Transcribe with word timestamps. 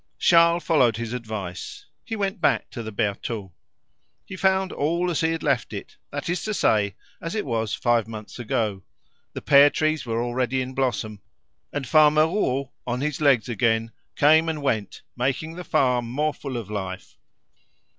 Charles 0.17 0.63
followed 0.63 0.97
his 0.97 1.13
advice. 1.13 1.85
He 2.03 2.15
went 2.15 2.41
back 2.41 2.71
to 2.71 2.81
the 2.81 2.91
Bertaux. 2.91 3.53
He 4.25 4.35
found 4.35 4.71
all 4.71 5.11
as 5.11 5.21
he 5.21 5.29
had 5.31 5.43
left 5.43 5.73
it, 5.73 5.95
that 6.09 6.27
is 6.27 6.43
to 6.45 6.55
say, 6.55 6.95
as 7.21 7.35
it 7.35 7.45
was 7.45 7.75
five 7.75 8.07
months 8.07 8.39
ago. 8.39 8.81
The 9.33 9.43
pear 9.43 9.69
trees 9.69 10.03
were 10.03 10.23
already 10.23 10.59
in 10.59 10.73
blossom, 10.73 11.21
and 11.71 11.85
Farmer 11.87 12.25
Rouault, 12.25 12.71
on 12.87 13.01
his 13.01 13.21
legs 13.21 13.47
again, 13.47 13.91
came 14.15 14.49
and 14.49 14.63
went, 14.63 15.03
making 15.15 15.53
the 15.53 15.63
farm 15.63 16.09
more 16.09 16.33
full 16.33 16.57
of 16.57 16.71
life. 16.71 17.19